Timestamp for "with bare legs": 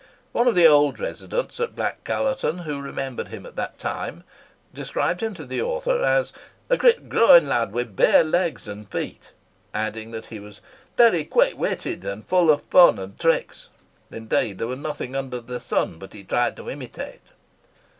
7.71-8.67